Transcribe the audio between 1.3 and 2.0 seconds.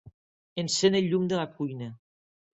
de la cuina.